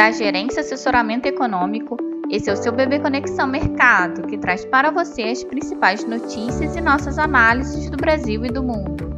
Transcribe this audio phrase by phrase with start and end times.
[0.00, 1.94] da Gerência Assessoramento Econômico.
[2.30, 6.80] Esse é o seu Bebê Conexão Mercado, que traz para você as principais notícias e
[6.80, 9.10] nossas análises do Brasil e do mundo.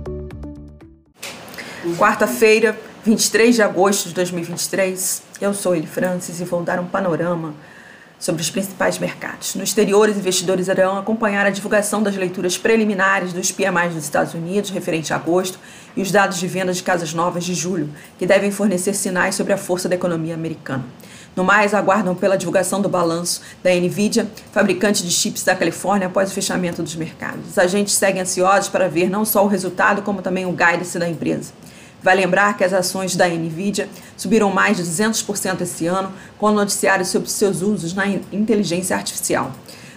[1.96, 7.54] Quarta-feira, 23 de agosto de 2023, eu sou Eli Francis e vou dar um panorama
[8.22, 9.56] sobre os principais mercados.
[9.56, 14.32] No exterior, os investidores irão acompanhar a divulgação das leituras preliminares dos PMIs dos Estados
[14.32, 15.58] Unidos, referente a agosto,
[15.96, 17.90] e os dados de venda de casas novas de julho,
[18.20, 20.84] que devem fornecer sinais sobre a força da economia americana.
[21.34, 26.30] No mais, aguardam pela divulgação do balanço da Nvidia, fabricante de chips da Califórnia, após
[26.30, 27.48] o fechamento dos mercados.
[27.50, 31.08] Os agentes seguem ansiosos para ver não só o resultado, como também o guidance da
[31.08, 31.52] empresa.
[32.02, 36.52] Vai lembrar que as ações da Nvidia subiram mais de 200% esse ano, com o
[36.52, 39.52] noticiário sobre seus usos na inteligência artificial.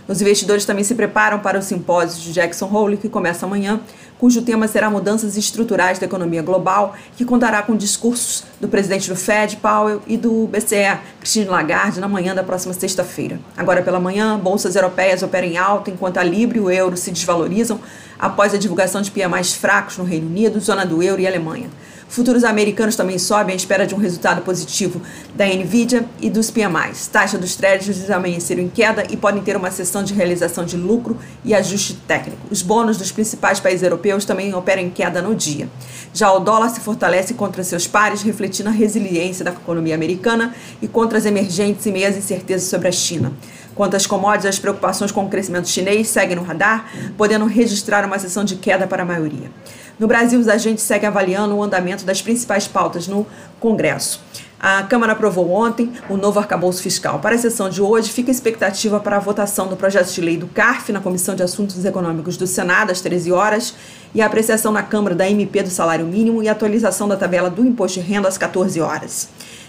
[0.07, 3.79] Os investidores também se preparam para o simpósio de Jackson Hole, que começa amanhã,
[4.19, 9.15] cujo tema será mudanças estruturais da economia global, que contará com discursos do presidente do
[9.15, 13.39] Fed, Powell, e do BCE, Christine Lagarde, na manhã da próxima sexta-feira.
[13.57, 17.09] Agora pela manhã, bolsas europeias operam em alta, enquanto a Libra e o euro se
[17.09, 17.79] desvalorizam
[18.19, 21.67] após a divulgação de PIA mais fracos no Reino Unido, zona do euro e Alemanha.
[22.07, 25.01] Futuros americanos também sobem à espera de um resultado positivo
[25.33, 27.07] da Nvidia e dos PMIs.
[27.07, 31.17] Taxa dos créditos amanheceram em queda e podem ter uma sessão de realização de lucro
[31.43, 32.41] e ajuste técnico.
[32.49, 35.67] Os bônus dos principais países europeus também operam em queda no dia.
[36.13, 40.87] Já o dólar se fortalece contra seus pares, refletindo a resiliência da economia americana e
[40.87, 43.33] contra as emergentes e meias incertezas sobre a China.
[43.75, 48.17] Quanto às commodities, as preocupações com o crescimento chinês seguem no radar, podendo registrar uma
[48.17, 49.51] sessão de queda para a maioria.
[49.99, 53.27] No Brasil, os agentes seguem avaliando o andamento das principais pautas no
[53.59, 54.21] Congresso.
[54.59, 57.19] A Câmara aprovou ontem o novo arcabouço fiscal.
[57.19, 60.47] Para a sessão de hoje, fica expectativa para a votação do projeto de lei do
[60.47, 63.75] CARF na Comissão de Assuntos Econômicos do Senado às 13 horas
[64.13, 67.65] e a apreciação na Câmara da MP do salário mínimo e atualização da tabela do
[67.65, 69.27] imposto de renda às 14 horas.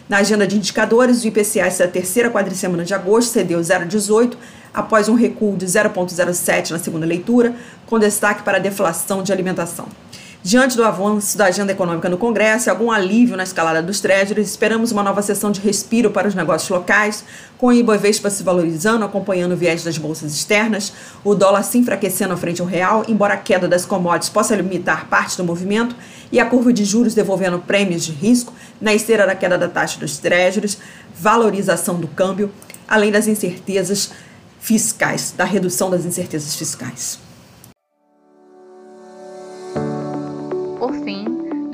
[0.09, 4.35] Na agenda de indicadores, o IPCA da terceira quadricemana de agosto cedeu 0,18
[4.73, 9.89] após um recuo de 0,07 na segunda leitura, com destaque para a deflação de alimentação.
[10.47, 14.51] Diante do avanço da agenda econômica no Congresso e algum alívio na escalada dos treasuries,
[14.51, 17.25] esperamos uma nova sessão de respiro para os negócios locais,
[17.59, 20.93] com o Ibovespa se valorizando, acompanhando o viés das bolsas externas,
[21.25, 25.37] o dólar se enfraquecendo frente ao real, embora a queda das commodities possa limitar parte
[25.37, 25.97] do movimento,
[26.31, 29.99] e a curva de juros devolvendo prêmios de risco na esteira da queda da taxa
[29.99, 30.79] dos treasuries,
[31.19, 32.53] valorização do câmbio,
[32.87, 34.13] além das incertezas
[34.61, 37.26] fiscais, da redução das incertezas fiscais.